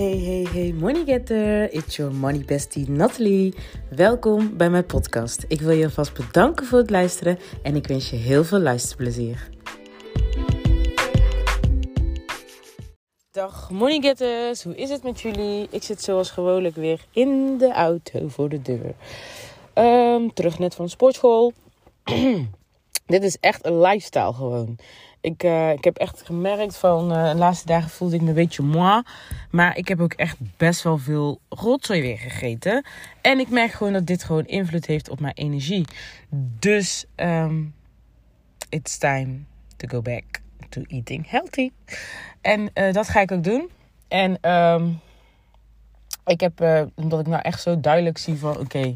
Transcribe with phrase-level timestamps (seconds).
[0.00, 1.72] Hey, hey, hey, money getter.
[1.72, 3.54] It's your money bestie Natalie.
[3.90, 5.44] Welkom bij mijn podcast.
[5.48, 9.48] Ik wil je alvast bedanken voor het luisteren en ik wens je heel veel luisterplezier.
[13.30, 15.66] Dag money getters, hoe is het met jullie?
[15.70, 18.94] Ik zit zoals gewoonlijk weer in de auto voor de deur.
[19.72, 21.52] Ehm, terug net van de sportschool.
[23.06, 24.78] Dit is echt een lifestyle gewoon.
[25.20, 28.34] Ik, uh, ik heb echt gemerkt van uh, de laatste dagen voelde ik me een
[28.34, 29.02] beetje moi.
[29.50, 32.84] Maar ik heb ook echt best wel veel rotzooi weer gegeten.
[33.20, 35.84] En ik merk gewoon dat dit gewoon invloed heeft op mijn energie.
[36.58, 37.74] Dus um,
[38.68, 39.38] it's time
[39.76, 40.24] to go back
[40.68, 41.70] to eating healthy.
[42.40, 43.70] En uh, dat ga ik ook doen.
[44.08, 45.00] En um,
[46.24, 48.94] ik heb, omdat ik nou echt zo duidelijk zie van oké.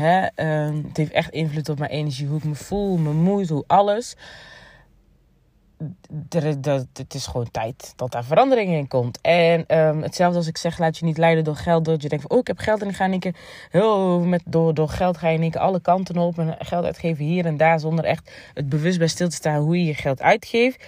[0.00, 3.64] Um, het heeft echt invloed op mijn energie, hoe ik me voel, mijn moed, hoe
[3.66, 4.16] alles.
[6.92, 9.20] Het is gewoon tijd dat daar verandering in komt.
[9.20, 11.84] En um, hetzelfde als ik zeg, laat je niet leiden door geld.
[11.84, 13.34] Dat je denkt van, oh, ik heb geld en ik ga in één keer...
[13.72, 16.38] Oh, met, door, door geld ga je in alle kanten op.
[16.38, 17.80] En geld uitgeven hier en daar.
[17.80, 20.84] Zonder echt het bewust bij stil te staan hoe je je geld uitgeeft.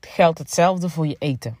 [0.00, 1.58] Geldt hetzelfde voor je eten.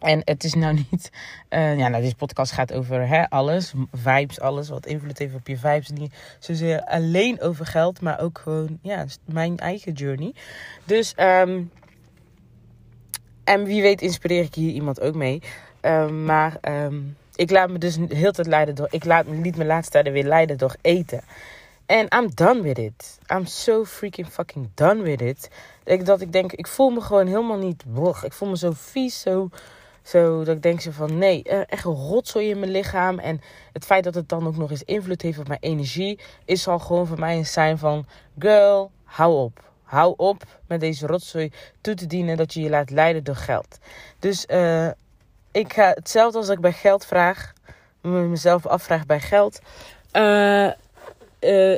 [0.00, 1.10] En het is nou niet.
[1.50, 3.72] Uh, ja, nou, deze podcast gaat over hè, alles.
[3.92, 5.90] Vibes, alles wat invloed heeft op je vibes.
[5.90, 10.34] Niet zozeer alleen over geld, maar ook gewoon ja, mijn eigen journey.
[10.84, 11.70] Dus, um,
[13.44, 15.42] en wie weet, inspireer ik hier iemand ook mee.
[15.82, 18.88] Um, maar um, ik laat me dus heel tijd leiden door.
[18.90, 21.20] Ik laat, liet me laatste tijden weer leiden door eten.
[21.86, 23.18] En I'm done with it.
[23.32, 25.50] I'm so freaking fucking done with it.
[26.04, 27.84] Dat ik denk, ik voel me gewoon helemaal niet.
[27.86, 28.24] Boch.
[28.24, 29.48] Ik voel me zo vies, zo.
[30.06, 33.18] Zo dat ik denk zo van nee, echt een rotzooi in mijn lichaam.
[33.18, 33.40] En
[33.72, 36.78] het feit dat het dan ook nog eens invloed heeft op mijn energie, is al
[36.78, 38.06] gewoon voor mij een sign van
[38.38, 39.64] girl, hou op.
[39.82, 43.78] Hou op met deze rotzooi toe te dienen dat je je laat leiden door geld.
[44.18, 44.90] Dus uh,
[45.52, 47.52] ik ga hetzelfde als ik bij geld vraag,
[48.00, 49.58] mezelf afvraag bij geld.
[50.12, 50.70] Uh,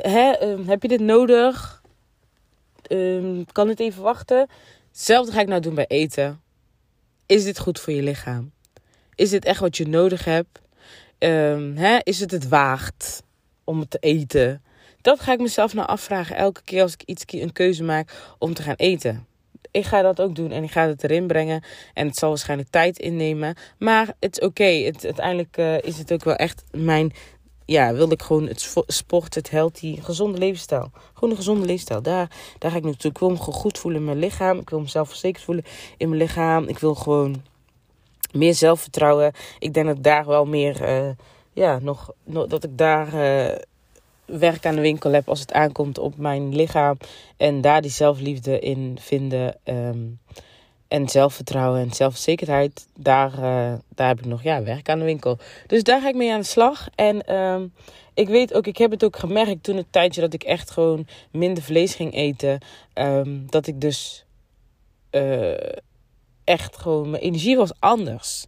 [0.01, 0.33] hè,
[0.65, 1.81] heb je dit nodig?
[2.81, 4.47] Ehm, kan het even wachten?
[4.91, 6.41] Hetzelfde ga ik nou doen bij eten.
[7.29, 8.51] Is dit goed voor je lichaam?
[9.15, 10.61] Is dit echt wat je nodig hebt?
[11.19, 11.97] Um, hè?
[12.03, 13.23] Is het het waard
[13.63, 14.63] om het te eten?
[15.01, 18.53] Dat ga ik mezelf nou afvragen elke keer als ik iets, een keuze maak om
[18.53, 19.27] te gaan eten.
[19.71, 21.63] Ik ga dat ook doen en ik ga het erin brengen.
[21.93, 23.55] En het zal waarschijnlijk tijd innemen.
[23.77, 24.91] Maar het is oké.
[25.03, 27.11] Uiteindelijk uh, is het ook wel echt mijn
[27.69, 30.91] ja, wil ik gewoon het sport, het healthy, gezonde levensstijl.
[31.13, 32.01] Gewoon een gezonde levensstijl.
[32.01, 33.11] Daar, daar ga ik naartoe.
[33.11, 34.59] Ik wil me goed voelen in mijn lichaam.
[34.59, 35.63] Ik wil mezelf verzekerd voelen
[35.97, 36.67] in mijn lichaam.
[36.67, 37.43] Ik wil gewoon
[38.31, 39.31] meer zelfvertrouwen.
[39.59, 41.09] Ik denk dat daar wel meer, uh,
[41.53, 43.55] ja, nog, dat ik daar uh,
[44.25, 46.97] werk aan de winkel heb als het aankomt op mijn lichaam.
[47.37, 49.55] En daar die zelfliefde in vinden.
[49.63, 50.19] Um,
[50.89, 55.37] en zelfvertrouwen en zelfverzekerdheid, daar, uh, daar heb ik nog ja, werk aan de winkel.
[55.67, 56.87] Dus daar ga ik mee aan de slag.
[56.95, 57.61] En uh,
[58.13, 61.07] ik weet ook, ik heb het ook gemerkt toen het tijdje dat ik echt gewoon
[61.31, 62.59] minder vlees ging eten.
[62.93, 64.25] Um, dat ik dus
[65.11, 65.53] uh,
[66.43, 68.45] echt gewoon, mijn energie was anders.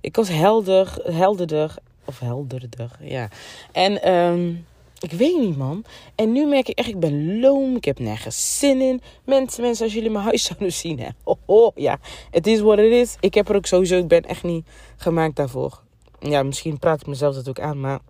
[0.00, 1.74] Ik was helder, helderder,
[2.04, 3.28] of helderder, ja.
[3.72, 4.66] En um,
[5.00, 5.84] ik weet niet, man.
[6.14, 7.76] En nu merk ik echt, ik ben loom.
[7.76, 9.00] Ik heb nergens zin in.
[9.24, 11.08] Mensen, mensen, als jullie mijn huis zouden zien, hè.
[11.24, 11.98] Oh, oh, ja,
[12.30, 13.16] het is wat het is.
[13.20, 14.66] Ik heb er ook sowieso, ik ben echt niet
[14.96, 15.82] gemaakt daarvoor.
[16.20, 18.00] Ja, misschien praat ik mezelf dat ook aan, maar...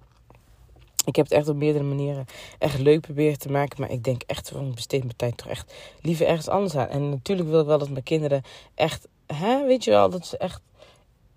[1.04, 2.24] Ik heb het echt op meerdere manieren
[2.58, 3.80] echt leuk proberen te maken.
[3.80, 6.88] Maar ik denk echt, ik besteed mijn tijd toch echt liever ergens anders aan.
[6.88, 8.42] En natuurlijk wil ik wel dat mijn kinderen
[8.74, 10.60] echt, hè, weet je wel, dat ze echt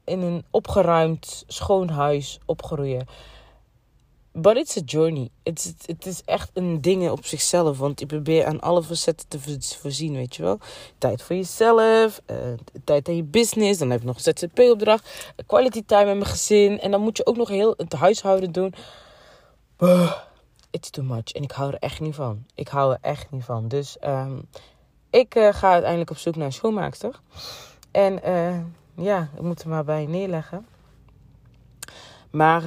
[0.06, 3.08] in een opgeruimd, schoon huis opgroeien.
[4.34, 5.30] But it's a journey.
[5.44, 7.78] Het is, echt een ding op zichzelf.
[7.78, 9.40] Want je probeert aan alle facetten te
[9.80, 10.60] voorzien, weet je wel.
[10.98, 12.38] Tijd voor jezelf, uh,
[12.84, 13.80] tijd aan je business.
[13.80, 15.34] Dan heb je nog een ZZP-opdracht.
[15.46, 16.80] Quality time met mijn gezin.
[16.80, 18.74] En dan moet je ook nog heel het huishouden doen.
[19.80, 20.14] Uh,
[20.70, 21.32] it's too much.
[21.32, 22.46] En ik hou er echt niet van.
[22.56, 23.68] Ik hou er echt niet van.
[23.68, 24.48] Dus um,
[25.10, 27.20] ik uh, ga uiteindelijk op zoek naar een schoonmaakster.
[27.92, 28.20] En
[28.96, 30.66] ja, ik moet er maar bij neerleggen.
[32.30, 32.64] Maar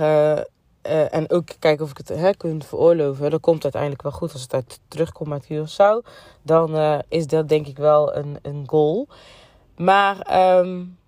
[0.87, 3.31] uh, en ook kijken of ik het hè, kan veroorloven.
[3.31, 6.11] Dat komt uiteindelijk wel goed als het uit terugkomt uit Curaçao.
[6.43, 9.09] Dan uh, is dat denk ik wel een, een goal.
[9.77, 10.99] Maar um,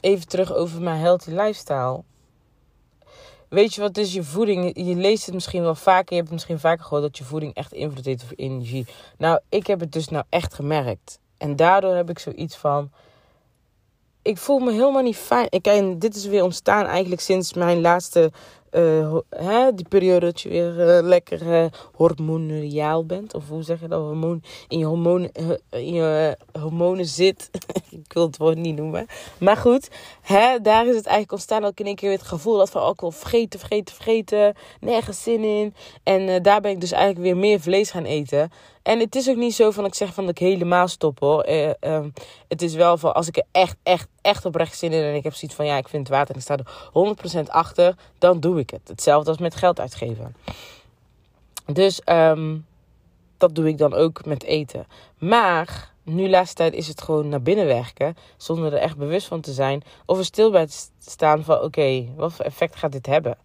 [0.00, 2.02] even terug over mijn healthy lifestyle.
[3.48, 4.86] Weet je wat is je voeding?
[4.88, 6.08] Je leest het misschien wel vaker.
[6.08, 8.86] Je hebt het misschien vaker gehoord dat je voeding echt invloed heeft op energie.
[9.18, 11.18] Nou, ik heb het dus nou echt gemerkt.
[11.38, 12.90] En daardoor heb ik zoiets van
[14.22, 15.46] ik voel me helemaal niet fijn.
[15.50, 18.30] Ik, dit is weer ontstaan eigenlijk sinds mijn laatste
[18.70, 23.34] uh, hè, die periode dat je weer uh, lekker uh, hormoniaal bent.
[23.34, 24.00] Of hoe zeg je dat?
[24.00, 25.30] Hormoon, in je hormonen,
[25.70, 27.50] in je hormonen zit.
[27.90, 29.06] ik wil het woord niet noemen.
[29.38, 29.88] Maar goed,
[30.20, 32.70] hè, daar is het eigenlijk ontstaan dat ik in één keer weer het gevoel had
[32.70, 32.90] van...
[32.90, 34.54] Ik wil vergeten, vergeten, vergeten.
[34.80, 35.74] Nergens zin in.
[36.02, 38.50] En daar ben ik dus eigenlijk weer meer vlees gaan eten.
[38.82, 41.48] En het is ook niet zo van ik zeg van dat ik helemaal stop hoor.
[41.48, 42.12] Uh, um,
[42.48, 45.02] het is wel van als ik er echt, echt, echt oprecht zin in...
[45.02, 47.50] en ik heb zoiets van ja, ik vind het water en ik sta er 100%
[47.50, 47.94] achter...
[48.18, 48.88] dan doe ik het.
[48.88, 50.36] Hetzelfde als met geld uitgeven.
[51.66, 52.66] Dus um,
[53.38, 54.86] dat doe ik dan ook met eten.
[55.18, 58.16] Maar nu laatste tijd is het gewoon naar binnen werken.
[58.36, 59.82] Zonder er echt bewust van te zijn.
[60.06, 63.38] Of er stil bij te staan van oké, wat voor effect gaat dit hebben?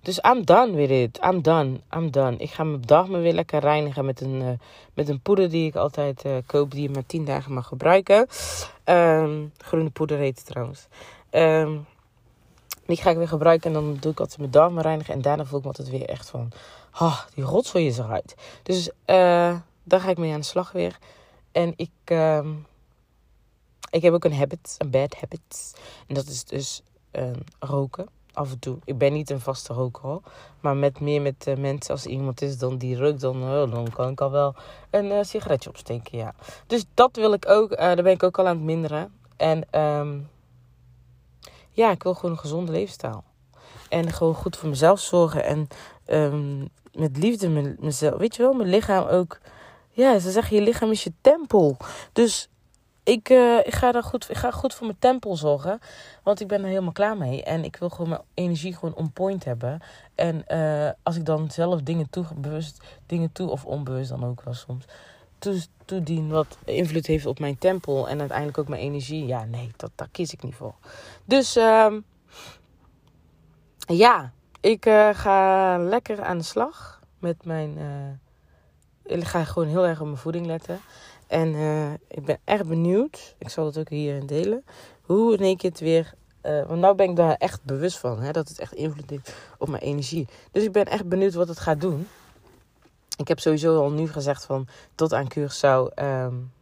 [0.00, 1.18] Dus I'm done with it.
[1.24, 1.80] I'm done.
[1.96, 2.36] I'm done.
[2.36, 4.48] Ik ga mijn dag maar weer lekker reinigen met een, uh,
[4.94, 6.70] met een poeder die ik altijd uh, koop.
[6.70, 8.26] Die je maar 10 dagen mag gebruiken.
[8.84, 10.86] Um, groene poeder heet het trouwens.
[11.30, 11.86] Um,
[12.86, 15.14] die ga ik weer gebruiken en dan doe ik altijd mijn darmen reinigen.
[15.14, 16.52] En daarna voel ik me altijd weer echt van...
[17.00, 18.34] Oh, die rotzooi is eruit.
[18.62, 18.94] Dus uh,
[19.82, 20.98] daar ga ik mee aan de slag weer.
[21.52, 22.46] En ik, uh,
[23.90, 25.74] ik heb ook een habit, een bad habit.
[26.06, 26.82] En dat is dus
[27.12, 28.06] uh, roken.
[28.32, 28.78] Af en toe.
[28.84, 30.20] Ik ben niet een vaste roker.
[30.60, 33.90] Maar met meer met uh, mensen als iemand is dan die rookt, dan, uh, dan
[33.90, 34.54] kan ik al wel
[34.90, 36.18] een uh, sigaretje opsteken.
[36.18, 36.34] Ja.
[36.66, 37.76] Dus dat wil ik ook.
[37.76, 39.12] daar ben ik ook al aan het minderen.
[39.36, 40.28] En um,
[41.70, 43.24] ja, ik wil gewoon een gezonde levensstijl.
[43.88, 45.44] En gewoon goed voor mezelf zorgen.
[45.44, 45.68] En
[46.92, 48.18] met liefde me, mezelf.
[48.18, 49.40] Weet je wel, mijn lichaam ook.
[49.94, 51.76] Ja, ze zeggen je lichaam is je tempel.
[52.12, 52.48] Dus
[53.04, 55.80] ik, uh, ik, ga daar goed, ik ga goed voor mijn tempel zorgen.
[56.22, 57.42] Want ik ben er helemaal klaar mee.
[57.42, 59.80] En ik wil gewoon mijn energie gewoon on point hebben.
[60.14, 64.42] En uh, als ik dan zelf dingen toe, bewust dingen toe, of onbewust dan ook
[64.42, 64.84] wel soms.
[65.38, 68.08] Toe, toedien wat invloed heeft op mijn tempel.
[68.08, 69.26] En uiteindelijk ook mijn energie.
[69.26, 70.74] Ja, nee, dat, daar kies ik niet voor.
[71.24, 71.94] Dus uh,
[73.86, 77.78] ja, ik uh, ga lekker aan de slag met mijn.
[79.04, 80.80] Ik ga gewoon heel erg op mijn voeding letten.
[81.26, 83.34] En uh, ik ben echt benieuwd.
[83.38, 84.64] Ik zal het ook hierin delen.
[85.02, 86.14] Hoe in één keer het weer.
[86.42, 88.20] Uh, want nu ben ik daar echt bewust van.
[88.20, 90.28] Hè, dat het echt invloed heeft op mijn energie.
[90.50, 92.08] Dus ik ben echt benieuwd wat het gaat doen.
[93.16, 96.02] Ik heb sowieso al nu gezegd van tot aan Curaçao.
[96.02, 96.52] Um,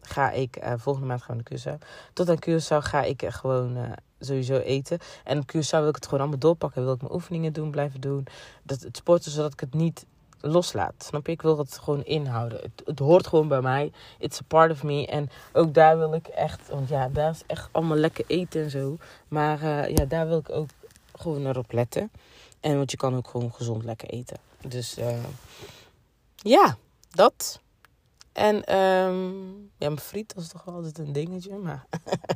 [0.00, 1.86] ga ik, uh, volgende maand gaan we naar Curaçao.
[2.12, 4.98] Tot aan Curaçao ga ik gewoon sowieso eten.
[5.24, 6.84] En op Curaçao wil ik het gewoon allemaal doorpakken.
[6.84, 8.26] Wil ik mijn oefeningen doen, blijven doen.
[8.62, 10.06] Dat, het sporten, zodat ik het niet
[10.42, 10.94] loslaat.
[10.98, 11.32] Snap je?
[11.32, 12.60] Ik wil het gewoon inhouden.
[12.62, 13.92] Het, het hoort gewoon bij mij.
[14.18, 15.06] It's a part of me.
[15.06, 18.70] En ook daar wil ik echt, want ja, daar is echt allemaal lekker eten en
[18.70, 18.96] zo.
[19.28, 20.68] Maar uh, ja, daar wil ik ook
[21.12, 22.10] gewoon naar op letten.
[22.60, 24.36] En want je kan ook gewoon gezond lekker eten.
[24.68, 25.24] Dus uh,
[26.36, 26.76] ja,
[27.10, 27.60] dat.
[28.32, 31.56] En um, ja, mijn friet was toch wel altijd een dingetje.
[31.56, 31.84] Maar,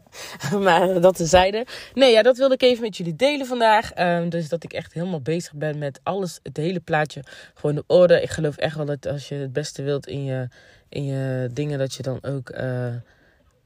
[0.66, 1.66] maar dat tezijde.
[1.94, 3.98] Nee, ja, dat wilde ik even met jullie delen vandaag.
[3.98, 7.22] Um, dus dat ik echt helemaal bezig ben met alles, het hele plaatje.
[7.54, 8.22] Gewoon de orde.
[8.22, 10.48] Ik geloof echt wel dat als je het beste wilt in je,
[10.88, 12.86] in je dingen, dat je dan ook uh,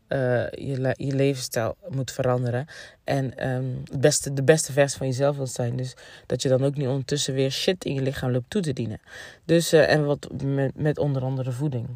[0.09, 2.67] uh, je, je levensstijl moet veranderen.
[3.05, 5.77] En um, het beste, de beste versie van jezelf wilt zijn.
[5.77, 5.95] Dus
[6.27, 9.01] dat je dan ook niet ondertussen weer shit in je lichaam loopt toe te dienen.
[9.45, 10.29] Dus, uh, en wat
[10.75, 11.87] met onder andere voeding.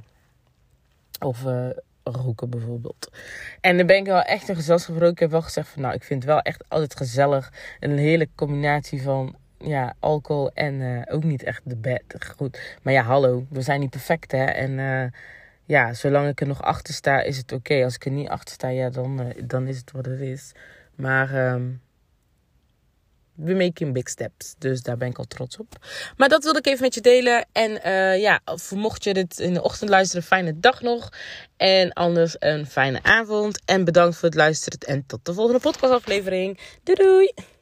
[1.20, 1.68] Of uh,
[2.02, 3.10] roken bijvoorbeeld.
[3.60, 5.02] En dan ben ik wel echt een gezelschap.
[5.02, 7.52] Ik heb wel gezegd van nou, ik vind het wel echt altijd gezellig.
[7.80, 12.02] Een heerlijke combinatie van ja, alcohol en uh, ook niet echt de bed.
[12.36, 12.78] Goed.
[12.82, 14.44] Maar ja, hallo, we zijn niet perfect hè.
[14.44, 15.04] En uh,
[15.64, 17.84] ja, zolang ik er nog achter sta, is het oké.
[17.84, 20.52] Als ik er niet achter sta, ja, dan, dan is het wat het is.
[20.94, 21.80] Maar um,
[23.34, 24.54] we making big steps.
[24.58, 25.68] Dus daar ben ik al trots op.
[26.16, 27.46] Maar dat wilde ik even met je delen.
[27.52, 28.40] En uh, ja,
[28.74, 31.08] mocht je dit in de ochtend luisteren, fijne dag nog.
[31.56, 33.62] En anders een fijne avond.
[33.64, 34.78] En bedankt voor het luisteren.
[34.78, 36.58] En tot de volgende podcastaflevering.
[36.82, 37.53] Doei doei!